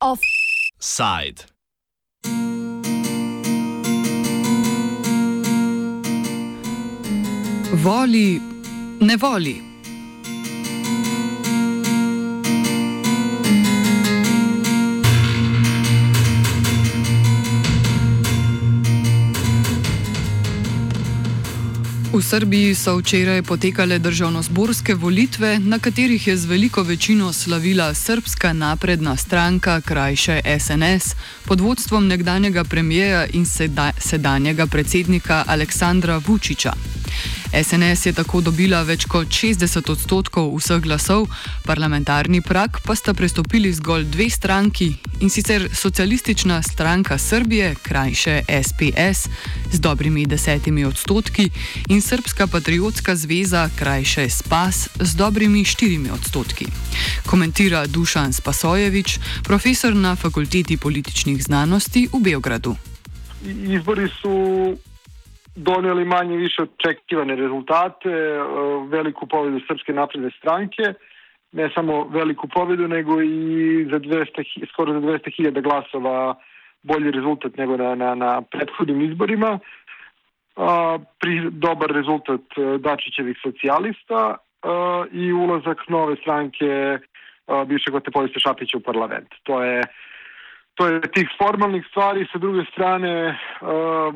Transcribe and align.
Offside. 0.00 1.46
Voli, 7.72 8.40
ne 9.00 9.16
voli. 9.16 9.73
V 22.14 22.22
Srbiji 22.22 22.74
so 22.78 22.94
včeraj 22.96 23.42
potekale 23.42 23.98
državno-zborske 23.98 24.94
volitve, 24.94 25.58
na 25.58 25.78
katerih 25.78 26.26
je 26.26 26.36
z 26.36 26.46
veliko 26.46 26.82
večino 26.82 27.32
slavila 27.32 27.94
Srpska 27.94 28.52
napredna 28.52 29.16
stranka, 29.16 29.80
krajše 29.80 30.40
SNS, 30.58 31.14
pod 31.44 31.60
vodstvom 31.60 32.06
nekdanjega 32.06 32.64
premijeja 32.64 33.26
in 33.26 33.46
sedanjega 33.98 34.66
predsednika 34.66 35.44
Aleksandra 35.46 36.20
Vučiča. 36.26 36.72
SNS 37.62 38.06
je 38.06 38.12
tako 38.12 38.40
dobila 38.40 38.80
več 38.82 39.04
kot 39.06 39.28
60 39.30 39.90
odstotkov 39.92 40.48
vseh 40.58 40.80
glasov, 40.82 41.28
parlamentarni 41.62 42.40
prak 42.42 42.80
pa 42.82 42.96
sta 42.98 43.14
prestopili 43.14 43.70
zgolj 43.72 44.08
dve 44.10 44.26
stranki 44.30 44.88
in 45.22 45.30
sicer 45.30 45.68
Socialistična 45.70 46.62
stranka 46.62 47.18
Srbije, 47.18 47.74
krajše 47.82 48.42
SPS, 48.48 49.28
z 49.72 49.80
dobrimi 49.80 50.26
desetimi 50.26 50.84
odstotki 50.84 51.46
in 51.88 52.02
Srpska 52.02 52.46
patriotska 52.46 53.14
zveza, 53.16 53.68
krajše 53.78 54.28
SPAS, 54.28 54.88
z 55.00 55.14
dobrimi 55.14 55.64
štirimi 55.64 56.10
odstotki. 56.10 56.66
Komentira 57.26 57.86
Dušan 57.86 58.32
Spasojevič, 58.32 59.18
profesor 59.44 59.94
na 59.94 60.16
fakulteti 60.16 60.76
političnih 60.76 61.42
znanosti 61.42 62.08
v 62.12 62.20
Beogradu. 62.20 62.76
Izbori 63.46 64.08
so 64.22 64.32
donijeli 65.54 66.04
manje 66.04 66.36
više 66.36 66.62
očekivane 66.62 67.36
rezultate, 67.36 68.08
e, 68.08 68.38
veliku 68.88 69.26
pobedu 69.26 69.60
Srpske 69.66 69.92
napredne 69.92 70.30
stranke, 70.38 70.82
ne 71.52 71.70
samo 71.74 72.04
veliku 72.04 72.48
pobedu, 72.48 72.88
nego 72.88 73.22
i 73.22 73.86
za 73.90 73.98
200, 73.98 74.68
skoro 74.72 74.92
za 74.92 75.00
200.000 75.00 75.62
glasova 75.62 76.34
bolji 76.82 77.10
rezultat 77.10 77.56
nego 77.56 77.76
na, 77.76 77.94
na, 77.94 78.14
na 78.14 78.42
prethodnim 78.42 79.10
izborima. 79.10 79.58
A, 80.56 80.98
pri, 81.20 81.50
dobar 81.50 81.90
rezultat 81.90 82.40
e, 82.56 82.78
Dačićevih 82.78 83.36
socijalista 83.42 84.36
a, 84.62 85.04
i 85.12 85.32
ulazak 85.32 85.88
nove 85.88 86.16
stranke 86.16 86.98
bivšeg 87.66 87.94
Otepolista 87.94 88.40
Šapića 88.40 88.76
u 88.78 88.80
parlament. 88.80 89.28
To 89.42 89.62
je 89.62 89.82
to 90.74 90.86
je 90.86 91.00
tih 91.00 91.28
formalnih 91.38 91.84
stvari, 91.90 92.26
sa 92.32 92.38
druge 92.38 92.64
strane 92.72 93.38
uh, 93.60 94.14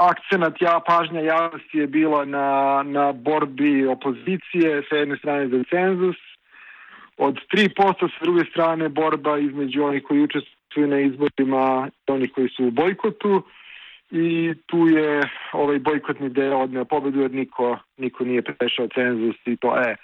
akcenat 0.00 0.60
ja, 0.60 0.80
pažnja 0.86 1.20
javnosti 1.20 1.78
je 1.78 1.86
bila 1.86 2.24
na, 2.24 2.82
na 2.82 3.12
borbi 3.12 3.86
opozicije, 3.86 4.82
sa 4.88 4.96
jedne 4.96 5.16
strane 5.16 5.48
za 5.48 5.62
cenzus, 5.70 6.16
od 7.16 7.38
3%, 7.52 8.08
sa 8.18 8.24
druge 8.24 8.44
strane 8.50 8.88
borba 8.88 9.38
između 9.38 9.84
onih 9.84 10.02
koji 10.02 10.22
učestvuju 10.22 10.86
na 10.86 11.00
izborima 11.00 11.88
i 12.08 12.12
onih 12.12 12.32
koji 12.32 12.48
su 12.48 12.64
u 12.64 12.70
bojkotu. 12.70 13.42
I 14.10 14.54
tu 14.66 14.86
je 14.88 15.20
ovaj 15.52 15.78
bojkotni 15.78 16.28
deo 16.28 16.58
odneo 16.58 16.84
pobedu 16.84 17.20
jer 17.20 17.30
niko, 17.30 17.78
niko 17.96 18.24
nije 18.24 18.42
prešao 18.42 18.88
cenzus 18.94 19.36
i 19.46 19.56
to 19.56 19.76
je 19.76 19.96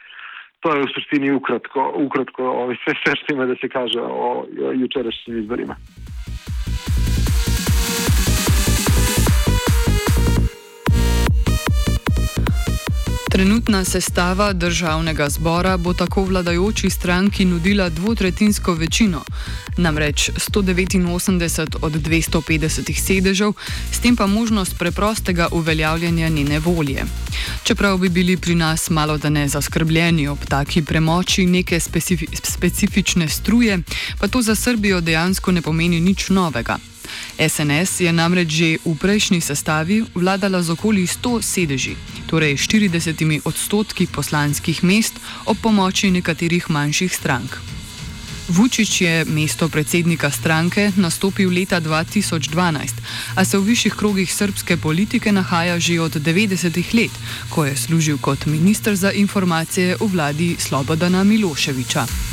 to 0.62 0.74
je 0.74 0.82
u 0.82 0.92
suštini 0.94 1.32
ukratko, 1.32 1.92
ukratko 2.06 2.42
ovaj, 2.44 2.76
sve, 2.84 2.94
sve 3.04 3.12
što 3.16 3.34
ima 3.34 3.46
da 3.46 3.54
se 3.60 3.68
kaže 3.68 4.00
o, 4.00 4.46
jučerašnjim 4.74 5.38
izborima. 5.38 5.76
Trenutna 13.32 13.84
sestava 13.84 14.52
državnega 14.52 15.28
zbora 15.30 15.76
bo 15.76 15.92
tako 15.92 16.24
vladajoči 16.24 16.90
stranki 16.90 17.44
nudila 17.44 17.88
dvotretinsko 17.88 18.74
večino, 18.74 19.24
namreč 19.76 20.30
189 20.30 21.76
od 21.82 21.92
250 21.92 23.00
sedežev, 23.06 23.52
s 23.92 24.00
tem 24.00 24.16
pa 24.16 24.26
možnost 24.26 24.78
preprostega 24.78 25.48
uveljavljanja 25.52 26.28
njene 26.28 26.58
volje. 26.58 27.04
Čeprav 27.64 27.98
bi 27.98 28.08
bili 28.08 28.36
pri 28.36 28.54
nas 28.54 28.90
malo 28.90 29.18
da 29.18 29.30
ne 29.30 29.48
zaskrbljeni 29.48 30.28
ob 30.28 30.38
taki 30.48 30.82
premoči 30.82 31.46
neke 31.46 31.80
specifi 31.80 32.26
specifične 32.42 33.28
struje, 33.28 33.78
pa 34.18 34.28
to 34.28 34.42
za 34.42 34.54
Srbijo 34.54 35.00
dejansko 35.00 35.52
ne 35.52 35.62
pomeni 35.62 36.00
nič 36.00 36.28
novega. 36.28 36.78
SNS 37.38 38.00
je 38.00 38.12
namreč 38.12 38.48
že 38.50 38.68
v 38.84 38.94
prejšnji 38.94 39.40
sestavi 39.40 40.04
vladala 40.14 40.62
z 40.62 40.70
okoli 40.72 41.06
100 41.06 41.42
sedeži, 41.42 41.96
torej 42.26 42.56
40 42.56 43.42
odstotki 43.44 44.06
poslanskih 44.06 44.84
mest 44.84 45.18
ob 45.46 45.56
pomoči 45.62 46.10
nekaterih 46.10 46.70
manjših 46.70 47.12
strank. 47.14 47.72
Vučić 48.48 49.00
je 49.00 49.24
mesto 49.24 49.68
predsednika 49.68 50.30
stranke 50.30 50.92
nastopil 50.96 51.50
leta 51.50 51.80
2012, 51.80 52.90
a 53.34 53.44
se 53.44 53.58
v 53.58 53.62
višjih 53.62 53.94
krogih 53.94 54.34
srpske 54.34 54.76
politike 54.76 55.32
nahaja 55.32 55.78
že 55.78 56.00
od 56.00 56.16
90-ih 56.16 56.94
let, 56.94 57.14
ko 57.48 57.64
je 57.64 57.76
služil 57.76 58.18
kot 58.18 58.46
ministr 58.46 58.94
za 58.94 59.10
informacije 59.10 59.96
v 60.00 60.06
vladi 60.06 60.56
Slobodana 60.58 61.24
Miloševiča. 61.24 62.31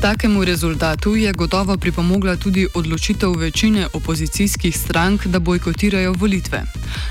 Takemu 0.00 0.44
rezultatu 0.44 1.16
je 1.16 1.32
gotovo 1.32 1.76
pripomogla 1.80 2.36
tudi 2.36 2.66
odločitev 2.74 3.30
večine 3.38 3.86
opozicijskih 3.98 4.74
strank, 4.76 5.26
da 5.26 5.38
bojkotirajo 5.38 6.12
volitve. 6.12 6.60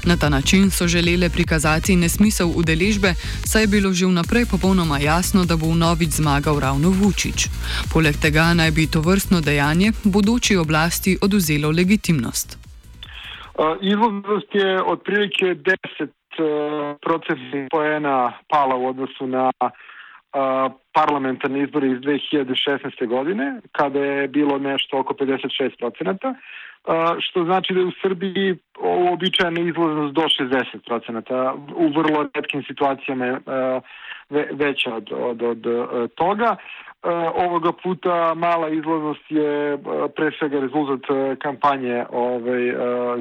Na 0.06 0.18
ta 0.18 0.30
način 0.30 0.72
so 0.72 0.88
želele 0.88 1.30
prikazati 1.30 1.96
nesmisel 1.96 2.48
udeležbe, 2.56 3.14
saj 3.46 3.64
je 3.64 3.68
bilo 3.68 3.94
že 3.94 4.06
vnaprej 4.06 4.46
popolnoma 4.52 5.00
jasno, 5.00 5.46
da 5.46 5.56
bo 5.56 5.68
v 5.68 5.76
novič 5.76 6.10
zmagal 6.10 6.60
ravno 6.60 6.90
Vučić. 6.90 7.48
Poleg 7.94 8.16
tega 8.22 8.54
naj 8.54 8.72
bi 8.72 8.88
to 8.88 9.02
vrstno 9.02 9.42
dejanje 9.42 9.92
bodoči 10.04 10.56
oblasti 10.56 11.18
oduzelo 11.22 11.72
legitimnost. 11.72 12.58
Izvoznost 13.82 14.50
je 14.54 14.84
otprilike 14.84 15.46
10 15.46 16.08
procesnih 17.02 17.68
poena 17.72 18.34
pala 18.50 18.76
v 18.76 18.86
odnosu 18.86 19.28
na 19.28 19.52
parlamentarni 20.94 21.64
izbori 21.64 21.92
iz 21.92 21.98
2016. 21.98 23.08
godine, 23.08 23.62
kada 23.72 24.00
je 24.00 24.28
bilo 24.28 24.58
nešto 24.58 25.00
oko 25.00 25.14
56 25.14 25.78
procenata, 25.80 26.36
što 27.20 27.44
znači 27.44 27.74
da 27.74 27.80
je 27.80 27.86
u 27.86 27.92
Srbiji 28.02 28.58
uobičajena 28.82 29.62
izlaznost 29.62 30.14
do 30.14 30.22
60 30.22 30.64
procenata, 30.88 31.54
u 31.76 31.88
vrlo 31.88 32.30
redkim 32.36 32.64
situacijama 32.64 33.26
je 33.26 33.40
veća 34.52 34.96
od, 34.96 35.12
od, 35.12 35.42
od 35.42 36.14
toga. 36.16 36.56
Ovoga 37.34 37.72
puta 37.84 38.34
mala 38.36 38.70
izlaznost 38.70 39.26
je 39.30 39.78
pre 40.16 40.32
svega 40.40 40.60
rezultat 40.60 41.06
kampanje 41.40 42.06
ovaj, 42.12 42.74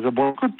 za 0.02 0.10
bojkot, 0.10 0.56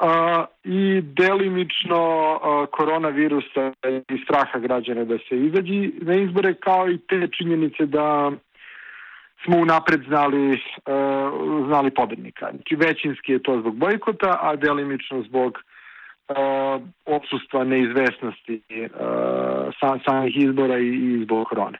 a, 0.00 0.44
i 0.64 1.00
delimično 1.02 2.02
a, 2.42 2.66
koronavirusa 2.72 3.72
i 4.08 4.18
straha 4.24 4.58
građana 4.58 5.04
da 5.04 5.18
se 5.28 5.36
izađi 5.36 5.92
na 6.00 6.14
izbore, 6.14 6.54
kao 6.54 6.90
i 6.90 6.98
te 6.98 7.28
činjenice 7.38 7.86
da 7.86 8.32
smo 9.44 9.56
unapred 9.56 10.00
znali, 10.08 10.60
a, 10.86 11.30
znali 11.66 11.90
pobednika. 11.90 12.50
Znači 12.50 12.76
većinski 12.76 13.32
je 13.32 13.42
to 13.42 13.60
zbog 13.60 13.76
bojkota, 13.76 14.38
a 14.42 14.56
delimično 14.56 15.22
zbog 15.22 15.58
a, 16.28 16.78
odsustva 17.06 17.64
neizvesnosti 17.64 18.62
a, 19.00 19.70
sam, 19.80 20.00
samih 20.06 20.36
izbora 20.36 20.78
i, 20.78 20.88
i 20.88 21.24
zbog 21.24 21.46
korone. 21.48 21.78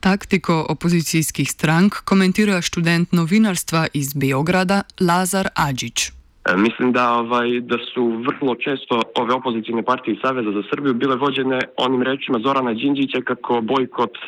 Taktiko 0.00 0.66
opozicijskih 0.68 1.48
strank 1.50 1.92
komentira 2.04 2.62
študent 2.62 3.12
novinarstva 3.12 3.86
iz 3.94 4.14
Beograda 4.14 4.82
Lazar 5.00 5.46
Adžić. 5.54 6.17
E, 6.48 6.56
mislim 6.56 6.92
da, 6.92 7.12
ovaj, 7.12 7.60
da 7.60 7.76
su 7.94 8.22
vrlo 8.26 8.54
često 8.54 9.02
ove 9.14 9.34
opozicijne 9.34 9.82
partije 9.82 10.14
i 10.14 10.20
Saveza 10.22 10.50
za 10.50 10.62
Srbiju 10.70 10.94
bile 10.94 11.16
vođene 11.16 11.58
onim 11.76 12.02
rečima 12.02 12.38
Zorana 12.44 12.72
Đinđića 12.72 13.20
kako 13.20 13.60
bojkot 13.60 14.18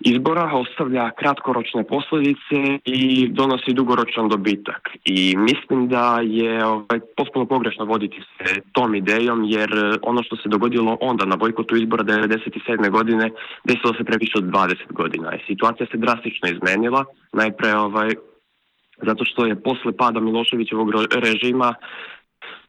izbora 0.00 0.50
ostavlja 0.52 1.10
kratkoročne 1.10 1.84
posljedice 1.84 2.78
i 2.84 3.28
donosi 3.28 3.72
dugoročan 3.72 4.28
dobitak. 4.28 4.88
I 5.04 5.36
mislim 5.36 5.88
da 5.88 6.20
je 6.22 6.64
ovaj, 6.64 7.00
potpuno 7.16 7.46
pogrešno 7.46 7.84
voditi 7.84 8.22
se 8.38 8.60
tom 8.72 8.94
idejom 8.94 9.44
jer 9.44 9.70
ono 10.02 10.22
što 10.22 10.36
se 10.36 10.48
dogodilo 10.48 10.98
onda 11.00 11.24
na 11.24 11.36
bojkotu 11.36 11.76
izbora 11.76 12.04
1997. 12.04 12.90
godine 12.90 13.30
desilo 13.64 13.94
se 13.94 14.04
previše 14.04 14.32
od 14.38 14.44
20 14.44 14.74
godina. 14.90 15.32
Situacija 15.46 15.86
se 15.90 15.96
drastično 15.96 16.48
izmenila. 16.48 17.04
Najpre 17.32 17.74
ovaj, 17.74 18.10
zato 19.02 19.24
što 19.24 19.46
je 19.46 19.62
posle 19.62 19.92
pada 19.96 20.20
Miloševićevog 20.20 20.90
režima 21.12 21.74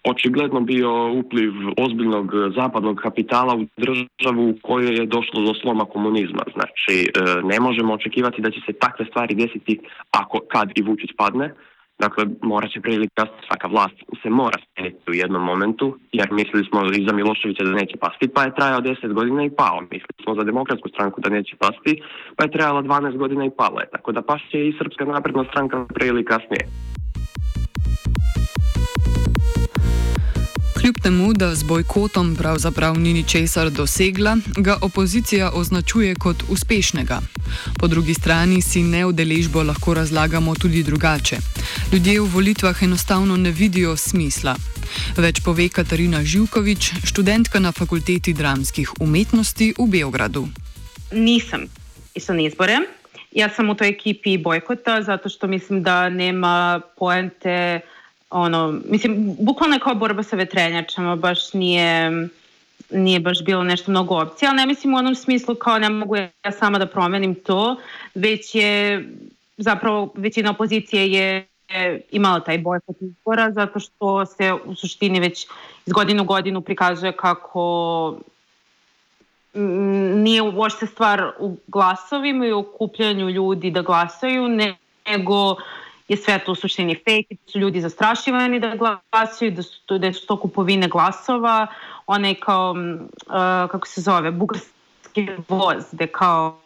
očigledno 0.04 0.60
bio 0.62 1.12
upliv 1.12 1.52
ozbiljnog 1.78 2.32
zapadnog 2.56 2.98
kapitala 3.04 3.56
u 3.56 3.66
državu 3.78 4.50
u 4.50 4.56
kojoj 4.62 4.96
je 4.96 5.06
došlo 5.06 5.42
do 5.42 5.54
sloma 5.62 5.86
komunizma. 5.86 6.44
Znači, 6.54 6.96
e, 7.06 7.10
ne 7.44 7.60
možemo 7.60 7.94
očekivati 7.94 8.42
da 8.42 8.52
će 8.52 8.60
se 8.66 8.74
takve 8.74 9.06
stvari 9.06 9.36
desiti 9.36 9.80
ako 10.12 10.40
kad 10.52 10.72
i 10.76 10.82
Vučić 10.82 11.10
padne. 11.18 11.54
Dakle, 12.00 12.26
mora 12.42 12.68
će 12.68 12.82
prilika 12.82 13.26
svaka 13.48 13.68
vlast 13.68 13.98
se 14.22 14.30
mora 14.30 14.58
smijeniti 14.64 15.12
u 15.12 15.14
jednom 15.14 15.44
momentu, 15.44 15.98
jer 16.12 16.28
mislili 16.32 16.66
smo 16.70 16.80
i 16.86 17.06
za 17.08 17.14
Miloševića 17.14 17.64
da 17.64 17.72
neće 17.72 17.98
pasti, 17.98 18.28
pa 18.36 18.44
je 18.44 18.56
trajao 18.56 18.82
10 18.82 19.14
godina 19.14 19.44
i 19.44 19.56
pao. 19.62 19.82
Mislili 19.82 20.24
smo 20.24 20.36
za 20.36 20.44
demokratsku 20.44 20.90
stranku 20.90 21.22
da 21.22 21.30
neće 21.30 21.56
pasti, 21.56 22.02
pa 22.36 22.44
je 22.44 22.52
trajala 22.52 22.82
12 22.82 23.18
godina 23.18 23.46
i 23.46 23.56
pala 23.58 23.82
je. 23.82 23.90
Tako 23.92 24.12
da 24.12 24.22
pašće 24.22 24.68
i 24.68 24.76
Srpska 24.78 25.06
napredna 25.06 25.44
stranka 25.52 25.86
prije 25.94 26.26
kasnije. 26.26 26.64
Kljub 30.88 31.04
temu, 31.04 31.34
da 31.34 31.56
z 31.56 31.64
bojkotom 31.64 32.36
pravzaprav 32.36 33.00
ni 33.00 33.14
ničesar 33.14 33.70
dosegla, 33.70 34.38
ga 34.58 34.78
opozicija 34.82 35.52
označuje 35.54 36.16
kot 36.16 36.44
uspešnega. 36.50 37.20
Po 37.80 37.88
drugi 37.88 38.14
strani 38.14 38.62
si 38.62 38.84
neudeležbo 38.84 39.64
lahko 39.64 39.94
razlagamo 39.94 40.56
tudi 40.56 40.84
drugače. 40.84 41.36
Ljudje 41.94 42.22
v 42.22 42.30
volitvah 42.34 42.84
enostavno 42.84 43.36
ne 43.38 43.52
vidijo 43.52 43.98
smisla. 43.98 44.56
Več 45.18 45.42
pove 45.44 45.68
Katarina 45.70 46.24
Živkovič, 46.24 46.92
študentka 47.04 47.60
na 47.60 47.72
fakulteti 47.72 48.34
dramskih 48.34 48.92
umetnosti 49.00 49.74
v 49.78 49.88
Beogradu. 49.92 50.48
Nisem 51.12 51.68
išla 52.16 52.36
na 52.36 52.48
izbore. 52.48 52.80
Jaz 53.36 53.60
sem 53.60 53.68
v 53.70 53.76
tej 53.76 53.90
ekipi 53.90 54.38
bojkota, 54.38 55.02
zato 55.02 55.30
što 55.30 55.48
mislim, 55.48 55.84
da 55.84 56.10
nema 56.10 56.80
poente 56.96 57.82
ono, 58.30 58.80
mislim, 58.90 59.36
bukvalno 59.40 59.76
je 59.76 59.80
kao 59.80 59.96
borba 59.96 60.24
sa 60.24 60.36
vetrenjačama, 60.36 61.16
baš 61.16 61.54
nije, 61.54 62.28
nije 62.90 63.20
baš 63.20 63.44
bilo 63.44 63.64
nešto 63.64 63.92
mnogo 63.92 64.22
opcija, 64.22 64.50
ali 64.50 64.58
ne 64.58 64.66
mislim 64.66 64.94
u 64.94 64.98
onom 64.98 65.16
smislu 65.16 65.56
kao 65.56 65.80
ne 65.80 65.90
mogu 65.90 66.16
ja 66.16 66.52
sama 66.60 66.80
da 66.80 66.86
promenim 66.86 67.36
to, 67.36 67.76
već 68.16 68.56
je 68.56 69.04
zapravo 69.58 70.14
većina 70.16 70.52
opozicije 70.52 71.12
je 71.12 71.48
imala 72.12 72.40
taj 72.40 72.58
bojkot 72.58 72.96
izbora 73.02 73.52
zato 73.52 73.80
što 73.80 74.26
se 74.26 74.54
u 74.66 74.76
suštini 74.76 75.20
već 75.20 75.48
iz 75.86 75.94
godinu 75.94 76.24
godinu 76.24 76.62
prikazuje 76.62 77.12
kako 77.12 78.16
nije 80.16 80.42
uopšte 80.42 80.86
stvar 80.86 81.32
u 81.40 81.58
glasovima 81.68 82.46
i 82.46 82.54
u 82.54 82.60
okupljanju 82.60 83.30
ljudi 83.30 83.72
da 83.72 83.82
glasaju, 83.82 84.48
nego 84.48 85.56
je 86.08 86.18
sve 86.18 86.40
to 86.40 86.52
u 86.52 86.56
suštini 86.56 86.96
fake, 86.96 87.36
da 87.36 87.52
su 87.52 87.60
ljudi 87.60 87.82
zastrašivani 87.82 88.60
da 88.60 88.76
glasaju, 88.76 89.52
da 89.52 89.64
su 89.64 89.86
to, 89.86 89.98
da 89.98 90.14
su 90.14 90.28
to 90.28 90.40
kupovine 90.40 90.88
glasova, 90.88 91.68
onaj 92.08 92.36
kao, 92.36 92.72
uh, 92.72 93.72
kako 93.72 93.88
se 93.88 94.02
zove, 94.02 94.32
bugarski 94.32 95.28
voz, 95.48 95.84
gde 95.92 96.08
kao 96.08 96.60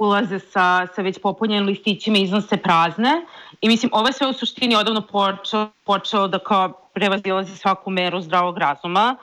ulaze 0.00 0.38
sa, 0.38 0.86
sa 0.94 1.02
već 1.02 1.18
popunjenim 1.22 1.66
listićima 1.66 2.18
iznose 2.18 2.56
prazne. 2.56 3.26
I 3.60 3.68
mislim, 3.68 3.90
ovo 3.94 4.06
je 4.06 4.12
sve 4.12 4.26
u 4.26 4.32
suštini 4.32 4.76
odavno 4.76 5.00
počeo, 5.00 5.68
počeo 5.84 6.28
da 6.28 6.38
kao 6.38 6.72
prevazilazi 6.94 7.56
svaku 7.56 7.90
meru 7.90 8.20
zdravog 8.20 8.58
razuma. 8.58 9.16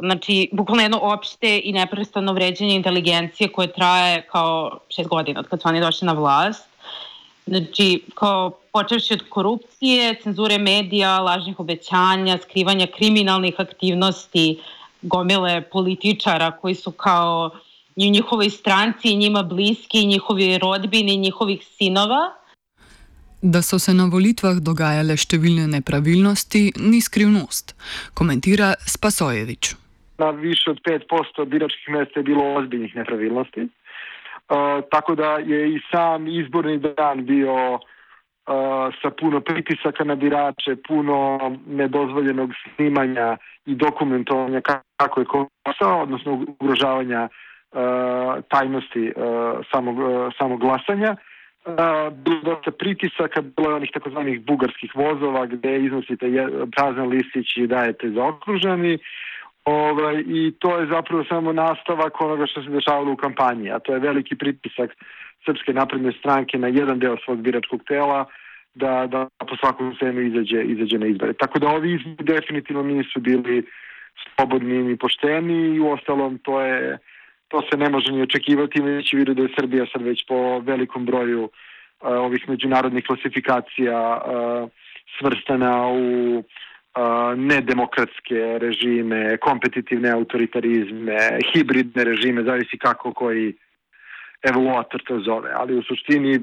Znači, 0.00 0.48
bukvalno 0.52 0.82
jedno 0.82 0.98
opšte 1.02 1.60
i 1.64 1.72
neprestano 1.72 2.32
vređenje 2.32 2.74
inteligencije 2.74 3.52
koje 3.52 3.72
traje 3.72 4.26
kao 4.32 4.78
šest 4.88 5.08
godina 5.08 5.40
od 5.40 5.48
kad 5.48 5.62
su 5.62 5.68
oni 5.68 5.80
došli 5.80 6.06
na 6.06 6.12
vlast 6.12 6.71
Znači, 7.46 8.02
kao 8.14 8.50
počevši 8.72 9.14
od 9.14 9.22
korupcije, 9.28 10.14
cenzure 10.22 10.58
medija, 10.58 11.20
lažnih 11.20 11.60
obećanja, 11.60 12.38
skrivanja 12.42 12.86
kriminalnih 12.86 13.54
aktivnosti, 13.58 14.60
gomile 15.02 15.62
političara 15.70 16.50
koji 16.50 16.74
su 16.74 16.90
kao 16.90 17.50
i 17.96 18.08
u 18.08 18.10
njihovoj 18.10 18.50
stranci 18.50 19.08
i 19.08 19.16
njima 19.16 19.42
bliski, 19.42 20.02
i 20.02 20.06
njihovi 20.06 20.58
rodbini, 20.58 21.14
i 21.14 21.16
njihovih 21.16 21.64
sinova. 21.78 22.32
Da 23.42 23.62
so 23.62 23.78
se 23.78 23.94
na 23.94 24.06
volitvah 24.06 24.60
dogajale 24.62 25.16
številne 25.18 25.66
nepravilnosti, 25.66 26.72
ni 26.78 27.00
skrivnost, 27.00 27.74
komentira 28.14 28.74
Spasojevič. 28.86 29.74
Na 30.18 30.30
više 30.30 30.70
od 30.70 30.78
5% 30.86 31.44
biračkih 31.44 31.88
mesta 31.88 32.20
je 32.20 32.24
bilo 32.24 32.44
ozbiljnih 32.54 32.94
nepravilnosti. 32.96 33.66
Tako 34.90 35.14
da 35.14 35.38
je 35.38 35.74
i 35.74 35.80
sam 35.90 36.26
izborni 36.26 36.78
dan 36.78 37.26
bio 37.26 37.78
sa 39.02 39.10
puno 39.20 39.40
pritisaka 39.40 40.04
na 40.04 40.14
birače, 40.14 40.76
puno 40.88 41.38
nedozvoljenog 41.66 42.50
snimanja 42.74 43.36
i 43.66 43.74
dokumentovanja 43.74 44.60
kako 44.96 45.20
je 45.20 45.26
posao, 45.64 46.02
odnosno 46.02 46.46
ugrožavanja 46.60 47.28
tajnosti 48.48 49.12
samog, 49.72 49.96
samog 50.38 50.60
glasanja. 50.60 51.16
Bilo 52.12 52.40
dosta 52.42 52.70
pritisaka, 52.70 53.40
bilo 53.40 53.70
je 53.70 53.74
onih 53.74 53.90
takozvanih 53.94 54.44
bugarskih 54.44 54.92
vozova 54.94 55.46
gde 55.46 55.76
iznosite 55.78 56.26
prazan 56.76 57.08
listić 57.08 57.56
i 57.56 57.66
dajete 57.66 58.10
zaokruženi. 58.10 58.98
Ovaj, 59.64 60.24
I 60.26 60.52
to 60.58 60.78
je 60.78 60.86
zapravo 60.86 61.24
samo 61.24 61.52
nastavak 61.52 62.20
onoga 62.20 62.46
što 62.46 62.62
se 62.62 62.68
dešavalo 62.70 63.12
u 63.12 63.16
kampanji, 63.16 63.70
a 63.70 63.78
to 63.78 63.92
je 63.92 63.98
veliki 63.98 64.36
pritisak 64.36 64.90
Srpske 65.44 65.72
napredne 65.72 66.12
stranke 66.18 66.58
na 66.58 66.68
jedan 66.68 66.98
deo 66.98 67.16
svog 67.24 67.38
biračkog 67.38 67.80
tela 67.88 68.24
da, 68.74 69.06
da 69.06 69.28
po 69.38 69.56
svakom 69.56 69.96
cenu 69.98 70.20
izađe, 70.20 70.62
izađe 70.62 70.98
na 70.98 71.06
izbore. 71.06 71.32
Tako 71.32 71.58
da 71.58 71.68
ovi 71.68 71.94
izbori 71.94 72.24
definitivno 72.24 72.82
nisu 72.82 73.20
bili 73.20 73.64
slobodni 74.36 74.82
ni 74.82 74.96
pošteni 74.96 75.76
i 75.76 75.80
u 75.80 75.90
ostalom 75.90 76.38
to 76.38 76.60
je 76.60 76.98
to 77.48 77.62
se 77.70 77.76
ne 77.76 77.90
može 77.90 78.12
ni 78.12 78.22
očekivati 78.22 78.78
imajući 78.78 79.16
vidu 79.16 79.34
da 79.34 79.42
je 79.42 79.54
Srbija 79.58 79.86
sad 79.92 80.02
već 80.02 80.26
po 80.28 80.58
velikom 80.58 81.06
broju 81.06 81.42
uh, 81.44 81.50
ovih 82.00 82.48
međunarodnih 82.48 83.04
klasifikacija 83.04 83.98
uh, 84.16 84.70
svrstana 85.18 85.88
u 85.88 86.42
nedemokratske 87.36 88.58
režime, 88.60 89.36
kompetitivne 89.40 90.10
autoritarizme, 90.10 91.38
hibridne 91.52 92.04
režime, 92.04 92.44
zavisi 92.44 92.78
kako 92.78 93.12
koji 93.12 93.54
evoluator 94.42 95.02
to 95.06 95.20
zove, 95.20 95.50
ali 95.54 95.78
u 95.78 95.82
suštini 95.82 96.40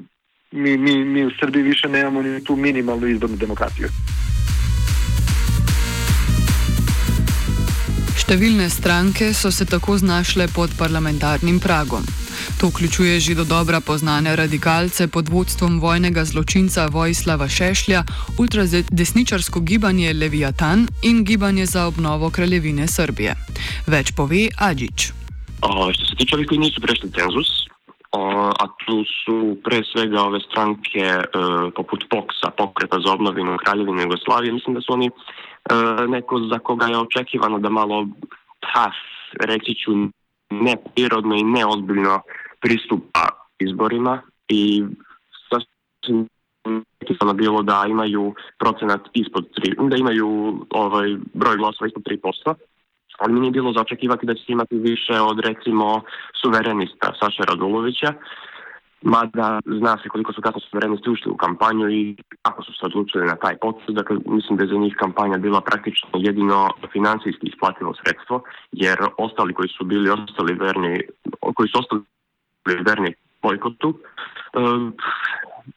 mi, 0.52 0.76
mi, 0.76 1.04
mi 1.04 1.24
u 1.26 1.30
Srbiji 1.40 1.62
više 1.62 1.88
nemamo 1.88 2.22
ni 2.22 2.44
tu 2.44 2.56
minimalnu 2.56 3.06
izbornu 3.06 3.36
demokratiju. 3.36 3.88
Številne 8.18 8.68
stranke 8.70 9.32
so 9.34 9.50
se 9.50 9.66
tako 9.66 9.98
znašle 9.98 10.46
pod 10.54 10.70
parlamentarnim 10.78 11.60
pragom. 11.60 12.02
To 12.60 12.68
vključuje 12.68 13.20
že 13.20 13.34
do 13.34 13.44
dobra 13.44 13.80
poznane 13.80 14.36
radikalce 14.36 15.08
pod 15.08 15.28
vodstvom 15.28 15.80
vojnega 15.80 16.24
zločinca 16.24 16.86
Vojslava 16.86 17.48
Šešlja, 17.48 18.02
ultradesničarsko 18.38 19.60
gibanje 19.60 20.12
Leviatan 20.12 20.86
in 21.02 21.24
gibanje 21.24 21.66
za 21.66 21.86
obnovo 21.86 22.30
kraljevine 22.30 22.86
Srbije. 22.88 23.34
Več 23.86 24.12
pove 24.16 24.48
Adžič. 24.58 25.12
Što 25.92 26.04
se 26.06 26.14
tiče 26.16 26.36
ovih 26.36 26.48
koji 26.48 26.58
nisu 26.58 26.80
prešli 26.80 27.10
cenzus, 27.12 27.70
a 28.62 28.64
tu 28.84 29.04
su 29.04 29.56
pre 29.64 29.82
svega 29.92 30.22
ove 30.22 30.40
stranke 30.40 30.98
e, 30.98 31.22
poput 31.76 32.04
POKS-a, 32.10 32.50
pokreta 32.50 32.98
za 33.06 33.12
obnovinu 33.12 33.56
Kraljevine 33.64 34.02
Jugoslavije, 34.02 34.52
mislim 34.52 34.74
da 34.74 34.80
su 34.80 34.92
oni 34.92 35.06
e, 35.06 35.12
neko 36.08 36.40
za 36.52 36.58
koga 36.58 36.86
je 36.86 36.98
očekivano 36.98 37.58
da 37.58 37.70
malo 37.70 38.06
pas, 38.60 38.96
reći 39.40 39.74
ću, 39.74 39.90
neprirodno 40.50 41.34
i 41.36 41.44
neozbiljno 41.44 42.20
pristupa 42.60 43.28
izborima 43.58 44.22
i 44.48 44.84
sasvim 45.48 46.28
bilo 47.34 47.62
da 47.62 47.84
imaju 47.88 48.34
procenat 48.58 49.00
ispod 49.12 49.44
3, 49.56 49.88
da 49.88 49.96
imaju 49.96 50.58
ovaj 50.70 51.16
broj 51.34 51.56
glasova 51.56 51.88
ispod 51.88 52.02
3%, 52.02 52.54
ali 53.18 53.32
mi 53.32 53.40
nije 53.40 53.50
bilo 53.50 53.72
za 53.72 53.80
očekivati 53.80 54.26
da 54.26 54.34
će 54.34 54.44
imati 54.48 54.76
više 54.76 55.20
od 55.20 55.40
recimo 55.40 56.02
suverenista 56.42 57.12
Saša 57.20 57.42
Radulovića, 57.48 58.14
mada 59.02 59.60
zna 59.66 59.98
se 60.02 60.08
koliko 60.08 60.32
su 60.32 60.42
kasno 60.42 60.60
suverenisti 60.60 61.10
ušli 61.10 61.32
u 61.32 61.36
kampanju 61.36 61.90
i 61.90 62.16
kako 62.42 62.62
su 62.62 62.72
se 62.72 62.86
odlučili 62.86 63.26
na 63.26 63.36
taj 63.36 63.56
potez. 63.56 63.94
Dakle, 63.94 64.16
mislim 64.26 64.56
da 64.56 64.64
je 64.64 64.68
za 64.68 64.78
njih 64.78 64.94
kampanja 64.98 65.38
bila 65.38 65.60
praktično 65.60 66.08
jedino 66.14 66.70
financijski 66.92 67.46
isplativo 67.46 67.94
sredstvo, 68.04 68.42
jer 68.72 68.98
ostali 69.18 69.54
koji 69.54 69.68
su 69.68 69.84
bili 69.84 70.10
ostali 70.10 70.54
verni, 70.54 71.00
koji 71.54 71.68
su 71.68 71.78
ostali 71.78 72.02
verni 72.84 73.14
bojkotu, 73.42 73.94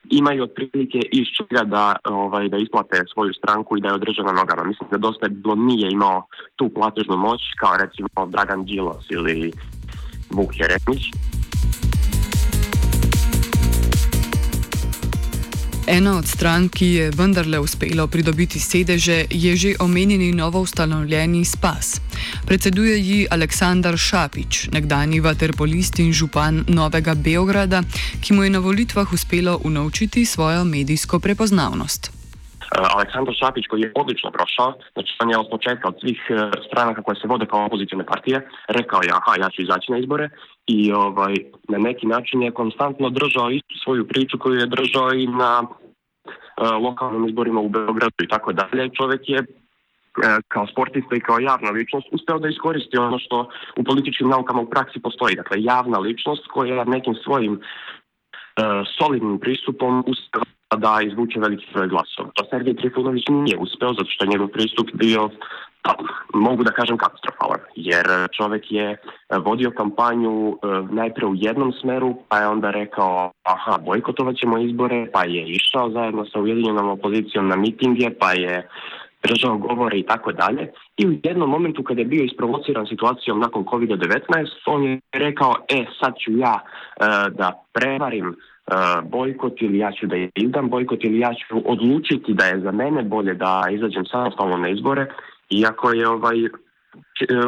imaju 0.10 0.44
otprilike 0.44 1.00
iz 1.12 1.28
čega 1.38 1.64
da, 1.64 1.96
ovaj, 2.06 2.50
da 2.50 2.58
isplate 2.58 3.04
svoju 3.14 3.34
stranku 3.34 3.78
i 3.78 3.82
da 3.82 3.88
je 3.88 3.94
održana 3.94 4.32
nogama. 4.32 4.64
Mislim 4.64 4.90
da 4.92 4.98
dosta 4.98 5.28
bilo 5.28 5.56
nije 5.56 5.92
imao 5.92 6.26
tu 6.56 6.70
platežnu 6.70 7.18
moć 7.18 7.42
kao 7.60 7.78
recimo 7.78 8.08
Dragan 8.28 8.66
Đilas 8.66 9.06
ili 9.10 9.52
Vuk 10.30 10.52
Jeremić. 10.60 11.04
Ena 15.88 16.18
od 16.18 16.28
strank, 16.28 16.72
ki 16.72 16.86
je 16.86 17.12
vendarle 17.12 17.60
uspelo 17.60 18.08
pridobiti 18.08 18.60
sedeže, 18.60 19.26
je 19.30 19.56
že 19.56 19.76
omenjeni 19.80 20.32
novo 20.32 20.62
ustanovljeni 20.62 21.46
SPAS. 21.46 22.00
Predseduje 22.46 23.00
ji 23.00 23.28
Aleksandar 23.30 23.98
Šapič, 23.98 24.70
nekdani 24.72 25.20
vaterpolist 25.20 26.00
in 26.00 26.14
župan 26.14 26.64
Novega 26.68 27.14
Beograda, 27.16 27.84
ki 28.22 28.34
mu 28.34 28.44
je 28.44 28.50
na 28.50 28.60
volitvah 28.60 29.14
uspelo 29.14 29.60
unovčiti 29.64 30.26
svojo 30.26 30.64
medijsko 30.64 31.20
prepoznavnost. 31.20 32.23
Aleksandar 32.96 33.34
Šapić 33.34 33.68
koji 33.68 33.82
je 33.82 33.92
odlično 33.96 34.32
prošao, 34.32 34.74
znači 34.94 35.12
on 35.24 35.30
je 35.30 35.38
od 35.38 35.48
početka 35.52 35.88
od 35.88 35.96
svih 36.00 36.20
stranaka 36.68 37.02
koje 37.02 37.16
se 37.16 37.28
vode 37.28 37.46
kao 37.46 37.66
opozicijne 37.66 38.06
partije, 38.06 38.48
rekao 38.68 39.02
je 39.04 39.10
aha 39.14 39.34
ja 39.40 39.50
ću 39.50 39.62
izaći 39.62 39.92
na 39.92 39.98
izbore 39.98 40.30
i 40.68 40.92
ovaj, 40.92 41.34
na 41.70 41.78
neki 41.78 42.08
način 42.08 42.42
je 42.44 42.52
konstantno 42.52 43.10
držao 43.10 43.50
istu 43.50 43.76
svoju 43.84 44.08
priču 44.08 44.40
koju 44.40 44.56
je 44.60 44.66
držao 44.66 45.14
i 45.14 45.28
na 45.28 45.64
lokalnim 46.58 47.28
izborima 47.30 47.62
u 47.62 47.70
Beogradu 47.70 48.24
i 48.24 48.28
tako 48.28 48.54
dalje. 48.54 48.90
Čovjek 48.90 49.22
je 49.30 49.46
kao 50.48 50.68
sportista 50.68 51.16
i 51.16 51.20
kao 51.20 51.40
javna 51.40 51.70
ličnost 51.70 52.08
uspeo 52.12 52.40
da 52.40 52.48
iskoristi 52.48 52.98
ono 52.98 53.20
što 53.20 53.50
u 53.78 53.84
političkim 53.84 54.30
naukama 54.30 54.62
u 54.62 54.70
praksi 54.70 55.00
postoji. 55.00 55.36
Dakle, 55.36 55.64
javna 55.64 55.98
ličnost 55.98 56.48
koja 56.48 56.84
nekim 56.84 57.16
svojim 57.24 57.62
solidnim 58.98 59.40
pristupom 59.40 60.04
uspeo 60.08 60.42
da 60.78 61.00
izvuče 61.02 61.40
veliki 61.40 61.66
broj 61.74 61.88
glasova. 61.88 62.30
To 62.34 62.46
Sergej 62.50 62.76
Trifunović 62.76 63.24
nije 63.30 63.58
uspeo 63.58 63.94
zato 63.94 64.10
što 64.10 64.26
je 64.26 64.30
njegov 64.30 64.48
pristup 64.48 64.88
bio 64.94 65.30
pa, 65.82 65.96
mogu 66.34 66.64
da 66.64 66.72
kažem 66.72 66.98
katastrofalan, 66.98 67.60
jer 67.76 68.06
čovjek 68.38 68.72
je 68.72 68.98
vodio 69.46 69.72
kampanju 69.72 70.58
najprije 70.92 71.28
u 71.28 71.36
jednom 71.36 71.74
smeru, 71.82 72.16
pa 72.30 72.38
je 72.38 72.48
onda 72.48 72.72
rekao 72.72 73.32
aha, 73.44 73.78
bojkotovat 73.86 74.36
ćemo 74.36 74.58
izbore, 74.58 75.08
pa 75.14 75.24
je 75.24 75.46
išao 75.48 75.90
zajedno 75.90 76.26
sa 76.26 76.40
Ujedinjenom 76.40 76.90
opozicijom 76.90 77.48
na 77.48 77.56
mitinge, 77.56 78.10
pa 78.20 78.32
je 78.32 78.70
držao 79.24 79.58
govore 79.58 80.00
i 80.00 80.04
tako 80.04 80.32
dalje. 80.32 80.72
I 80.98 81.08
u 81.08 81.14
jednom 81.24 81.50
momentu 81.50 81.84
kada 81.84 82.02
je 82.02 82.06
bio 82.06 82.24
isprovociran 82.24 82.88
situacijom 82.88 83.40
nakon 83.40 83.66
COVID-19, 83.66 84.48
on 84.66 84.84
je 84.84 85.00
rekao, 85.14 85.54
e, 85.70 85.86
sad 86.00 86.14
ću 86.18 86.32
ja 86.38 86.60
da 87.30 87.64
prevarim 87.74 88.36
bojkot 89.04 89.62
ili 89.62 89.78
ja 89.78 89.92
ću 89.92 90.08
da 90.08 90.16
izdam 90.36 90.70
bojkot 90.70 91.04
ili 91.04 91.20
ja 91.20 91.34
ću 91.34 91.62
odlučiti 91.66 92.34
da 92.34 92.46
je 92.46 92.60
za 92.60 92.72
mene 92.72 93.04
bolje 93.04 93.34
da 93.34 93.64
izađem 93.72 94.06
samostalno 94.06 94.58
na 94.58 94.70
izbore, 94.70 95.06
iako 95.50 95.92
je 95.92 96.10
ovaj 96.10 96.38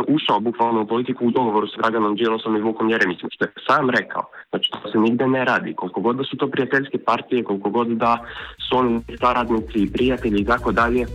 ušao 0.07 0.39
bukvalno 0.39 0.81
u 0.81 0.87
politiku 0.87 1.27
u 1.27 1.31
dogovoru 1.31 1.67
s 1.67 1.77
Draganom 1.77 2.15
Đilosom 2.15 2.55
i 2.55 2.61
Vukom 2.61 2.89
Jeremićem, 2.89 3.29
što 3.31 3.45
je 3.45 3.51
sam 3.67 3.89
rekao. 3.89 4.23
Znači, 4.49 4.71
to 4.71 4.91
se 4.91 4.97
nigde 4.97 5.27
ne 5.27 5.45
radi. 5.45 5.73
Koliko 5.73 6.01
god 6.01 6.15
da 6.15 6.23
su 6.23 6.37
to 6.37 6.47
prijateljske 6.47 6.97
partije, 6.97 7.43
koliko 7.43 7.69
god 7.69 7.87
da 7.87 8.17
su 8.69 8.77
oni 8.77 9.01
saradnici 9.19 9.79
i 9.79 9.91
prijatelji 9.91 10.41
i 10.41 10.45
tako 10.45 10.71
dalje, 10.71 11.05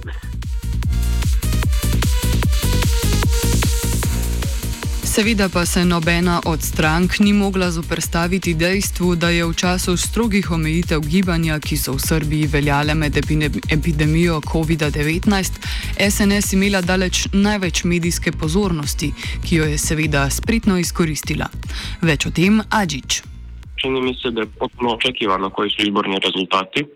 Seveda 5.21 5.49
pa 5.53 5.67
se 5.67 5.85
nobena 5.85 6.41
od 6.47 6.61
strank 6.62 7.19
ni 7.19 7.33
mogla 7.33 7.71
zoprstaviti 7.71 8.55
dejstvu, 8.55 9.17
da 9.17 9.29
je 9.29 9.45
v 9.45 9.53
času 9.55 9.97
strogih 9.97 10.50
omejitev 10.50 11.00
gibanja, 11.12 11.59
ki 11.61 11.77
so 11.77 11.93
v 11.93 12.00
Srbiji 12.00 12.47
veljale 12.49 12.95
med 12.95 13.19
epidemijo 13.77 14.41
COVID-19, 14.41 15.61
SNS 16.11 16.53
imela 16.57 16.81
daleč 16.81 17.27
največ 17.33 17.85
medijske 17.85 18.33
pozornosti, 18.33 19.12
ki 19.45 19.61
jo 19.61 19.69
je 19.69 19.77
seveda 19.79 20.25
spretno 20.31 20.81
izkoristila. 20.81 21.53
Več 22.00 22.25
o 22.25 22.33
tem 22.33 22.65
Adžič. 22.81 23.21
Čini 23.77 24.00
mi 24.00 24.17
se, 24.17 24.33
da 24.33 24.49
je 24.49 24.53
potpuno 24.59 24.97
očekivano 24.97 25.50
koji 25.50 25.71
su 25.71 25.85
izborni 25.85 26.17
rezultati, 26.25 26.87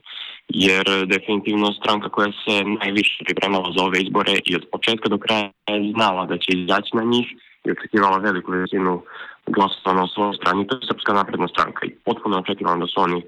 jer 0.49 0.85
definitivno 1.07 1.73
stranka 1.73 2.09
koja 2.09 2.33
se 2.33 2.62
najviše 2.81 3.25
pripremala 3.25 3.69
za 3.76 3.85
ove 3.85 4.00
izbore 4.00 4.40
i 4.45 4.57
od 4.57 4.64
početka 4.73 5.09
do 5.09 5.19
kraja 5.19 5.52
je 5.69 5.93
znala 5.93 6.26
da 6.26 6.38
će 6.38 6.52
izaći 6.52 6.97
na 6.97 7.04
njih, 7.04 7.28
i 7.64 7.71
očekivala 7.71 8.18
veliku 8.18 8.52
većinu 8.52 9.02
glasova 9.47 9.97
na 10.00 10.06
svojoj 10.06 10.35
strani. 10.35 10.66
To 10.66 10.76
je 10.76 10.87
Srpska 10.88 11.12
napredna 11.12 11.49
stranka 11.49 11.87
i 11.87 11.94
potpuno 12.04 12.38
očekivano 12.38 12.80
da 12.80 12.87
su 12.87 13.00
oni 13.00 13.23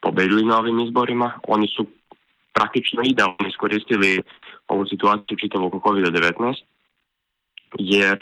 pobedili 0.00 0.44
na 0.44 0.58
ovim 0.58 0.80
izborima. 0.80 1.32
Oni 1.48 1.68
su 1.68 1.86
praktično 2.52 3.02
idealno 3.04 3.48
iskoristili 3.48 4.22
ovu 4.68 4.86
situaciju 4.86 5.38
čitavog 5.38 5.72
COVID-19 5.72 6.54
jer 7.78 8.18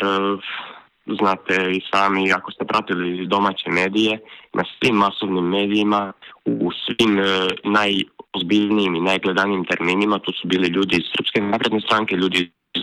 znate 1.06 1.70
i 1.70 1.80
sami 1.92 2.32
ako 2.32 2.52
ste 2.52 2.64
pratili 2.64 3.26
domaće 3.26 3.70
medije 3.70 4.18
na 4.52 4.64
svim 4.64 4.96
masovnim 4.96 5.44
medijima 5.44 6.12
u 6.44 6.70
svim 6.72 7.20
najozbiljnijim 7.64 8.94
i 8.94 9.00
najgledanijim 9.00 9.64
terminima 9.64 10.18
tu 10.18 10.32
su 10.32 10.48
bili 10.48 10.68
ljudi 10.68 10.96
iz 10.96 11.04
Srpske 11.16 11.40
napredne 11.40 11.80
stranke, 11.80 12.16
ljudi 12.16 12.52
iz 12.74 12.82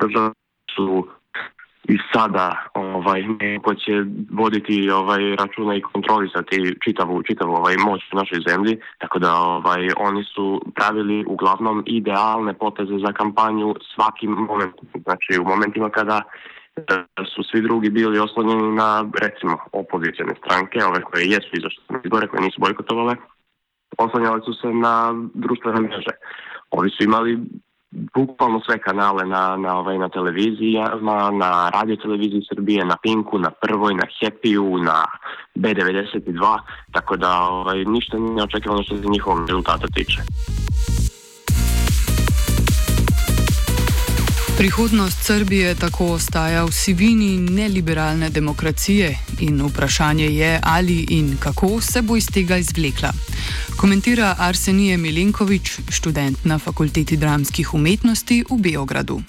država 0.00 0.32
su 0.76 1.08
i 1.88 1.98
sada 2.12 2.56
ovaj 2.74 3.22
neko 3.22 3.74
će 3.74 3.92
voditi 4.30 4.90
ovaj 4.90 5.36
računa 5.36 5.74
i 5.76 5.80
kontrolisati 5.80 6.76
čitavu 6.84 7.22
čitavu 7.22 7.52
ovaj 7.52 7.76
moć 7.76 8.00
u 8.12 8.16
našoj 8.16 8.40
zemlji 8.48 8.78
tako 8.98 9.18
da 9.18 9.34
ovaj 9.34 9.88
oni 9.96 10.24
su 10.24 10.62
pravili 10.74 11.24
uglavnom 11.28 11.82
idealne 11.86 12.54
poteze 12.54 12.98
za 13.06 13.12
kampanju 13.12 13.74
svakim 13.94 14.30
momentom. 14.30 14.86
Znači 15.04 15.40
u 15.40 15.44
momentima 15.44 15.90
kada 15.90 16.22
su 17.34 17.42
svi 17.50 17.60
drugi 17.62 17.90
bili 17.90 18.18
oslonjeni 18.18 18.74
na 18.74 19.04
recimo 19.22 19.56
opozicione 19.72 20.34
stranke 20.38 20.78
ove 20.84 21.00
koje 21.00 21.24
jesu 21.24 21.50
izašle 21.52 21.82
na 21.88 22.00
izbore 22.04 22.26
koje 22.26 22.40
nisu 22.40 22.60
bojkotovale 22.60 23.16
oslanjali 23.98 24.40
su 24.44 24.52
se 24.54 24.68
na 24.68 25.14
društvene 25.34 25.80
mreže. 25.80 26.14
Ovi 26.70 26.90
su 26.90 27.04
imali 27.04 27.38
bukvalno 27.90 28.60
sve 28.66 28.78
kanale 28.78 29.24
na, 29.24 29.56
na, 29.56 29.78
ovaj, 29.78 29.98
na 29.98 30.08
televizijama, 30.08 31.30
na 31.30 31.70
radio 31.70 31.96
televiziji 31.96 32.46
Srbije, 32.48 32.84
na 32.84 32.96
Pinku, 33.02 33.38
na 33.38 33.50
Prvoj, 33.50 33.94
na 33.94 34.06
Happy-u, 34.20 34.78
na 34.78 35.04
B92, 35.54 36.58
tako 36.92 37.16
da 37.16 37.40
ovaj, 37.40 37.84
ništa 37.84 38.18
nije 38.18 38.42
očekivano 38.42 38.82
što 38.82 38.96
se 38.96 39.08
njihovom 39.08 39.46
rezultata 39.46 39.86
tiče. 39.94 40.22
Prihodnost 44.58 45.24
Srbije 45.24 45.74
tako 45.74 46.06
ostaja 46.16 46.64
v 46.64 46.72
sivini 46.72 47.36
neliberalne 47.38 48.30
demokracije 48.30 49.18
in 49.40 49.60
vprašanje 49.62 50.24
je, 50.24 50.60
ali 50.62 51.06
in 51.10 51.36
kako 51.40 51.80
se 51.80 52.02
bo 52.02 52.16
iz 52.16 52.26
tega 52.34 52.56
izvlekla. 52.56 53.12
Komentira 53.76 54.34
Arsenije 54.38 54.96
Milenkovič, 54.96 55.78
študent 55.90 56.44
na 56.44 56.58
Fakulteti 56.58 57.16
dramskih 57.16 57.74
umetnosti 57.74 58.44
v 58.50 58.56
Beogradu. 58.56 59.20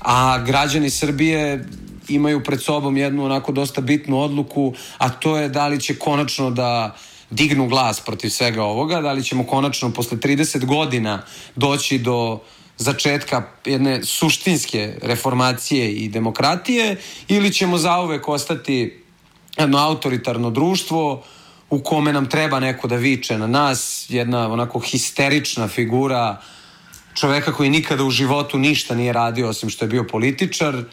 A 0.00 0.38
građani 0.38 0.90
Srbije 0.90 1.68
imaju 2.08 2.44
pred 2.44 2.62
sobom 2.62 2.96
jednu 2.96 3.24
onako 3.24 3.52
dosta 3.52 3.80
bitnu 3.80 4.20
odluku, 4.20 4.74
a 4.98 5.08
to 5.08 5.38
je 5.38 5.48
da 5.48 5.68
li 5.68 5.80
će 5.80 5.94
konačno 5.94 6.50
da 6.50 6.96
dignu 7.30 7.68
glas 7.68 8.00
protiv 8.00 8.28
svega 8.28 8.62
ovoga, 8.62 9.00
da 9.00 9.12
li 9.12 9.24
ćemo 9.24 9.46
konačno 9.46 9.90
posle 9.90 10.18
30 10.18 10.64
godina 10.64 11.22
doći 11.54 11.98
do 11.98 12.40
začetka 12.78 13.42
jedne 13.64 14.04
suštinske 14.04 14.98
reformacije 15.02 15.92
i 15.92 16.08
demokratije 16.08 16.96
ili 17.28 17.52
ćemo 17.52 17.78
zauvek 17.78 18.28
ostati 18.28 19.02
jedno 19.58 19.78
autoritarno 19.78 20.50
društvo 20.50 21.24
u 21.70 21.82
kome 21.82 22.12
nam 22.12 22.28
treba 22.28 22.60
neko 22.60 22.88
da 22.88 22.96
viče 22.96 23.38
na 23.38 23.46
nas, 23.46 24.06
jedna 24.08 24.52
onako 24.52 24.80
histerična 24.80 25.68
figura 25.68 26.40
čoveka 27.14 27.52
koji 27.52 27.70
nikada 27.70 28.04
u 28.04 28.10
životu 28.10 28.58
ništa 28.58 28.94
nije 28.94 29.12
radio 29.12 29.48
osim 29.48 29.70
što 29.70 29.84
je 29.84 29.88
bio 29.88 30.04
političar, 30.04 30.84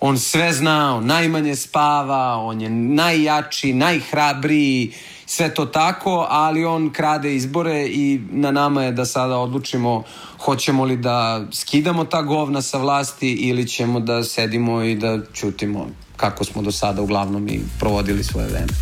on 0.00 0.18
sve 0.18 0.52
zna, 0.52 0.96
on 0.96 1.06
najmanje 1.06 1.56
spava, 1.56 2.36
on 2.36 2.60
je 2.60 2.70
najjači, 2.70 3.72
najhrabriji, 3.72 4.92
sve 5.26 5.54
to 5.54 5.66
tako, 5.66 6.26
ali 6.30 6.64
on 6.64 6.90
krade 6.90 7.34
izbore 7.34 7.86
i 7.86 8.20
na 8.30 8.50
nama 8.50 8.82
je 8.82 8.92
da 8.92 9.04
sada 9.04 9.38
odlučimo 9.38 10.02
hoćemo 10.44 10.84
li 10.84 10.96
da 10.96 11.46
skidamo 11.52 12.04
ta 12.04 12.22
govna 12.22 12.62
sa 12.62 12.78
vlasti 12.78 13.32
ili 13.32 13.68
ćemo 13.68 14.00
da 14.00 14.24
sedimo 14.24 14.82
i 14.82 14.94
da 14.94 15.18
ćutimo 15.34 15.86
kako 16.16 16.44
smo 16.44 16.62
do 16.62 16.72
sada 16.72 17.02
uglavnom 17.02 17.48
i 17.48 17.60
provodili 17.78 18.24
svoje 18.24 18.46
vreme. 18.46 18.72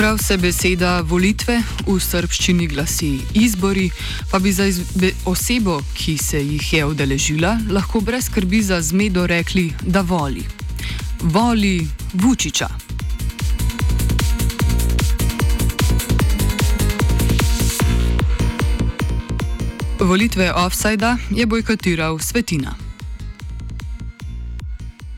Čeprav 0.00 0.18
se 0.18 0.36
beseda 0.36 1.00
volitve 1.04 1.58
v 1.84 1.98
srpščini 2.00 2.70
glasi 2.72 3.10
izbori, 3.36 3.90
pa 4.30 4.38
bi 4.40 4.48
za 4.48 4.64
osebo, 5.28 5.74
ki 5.92 6.14
se 6.16 6.40
jih 6.40 6.72
je 6.72 6.86
udeležila, 6.88 7.58
lahko 7.68 8.00
brez 8.00 8.24
skrbi 8.24 8.62
za 8.62 8.80
zmedo 8.80 9.26
rekli, 9.26 9.68
da 9.82 10.00
voli. 10.00 10.46
Voli 11.20 11.84
Vučiča. 12.14 12.68
Volitve 20.00 20.52
offsajda 20.52 21.16
je 21.30 21.46
bojkotiral 21.46 22.18
Svetina. 22.18 22.89